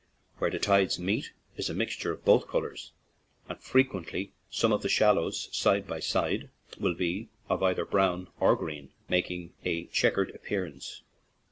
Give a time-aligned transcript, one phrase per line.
[0.39, 2.81] Where the tides meet is a mixture of both 44 GWEEDORE TO GLENTIES
[3.47, 8.27] colors, and frequently some of the shallows, side by side, will be of either brown
[8.39, 11.03] or green, making a checkered appearance.